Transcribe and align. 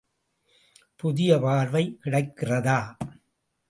புதிய 1.03 1.37
பார்வை 1.39 1.83
கிடைக்கிறதா? 2.03 2.79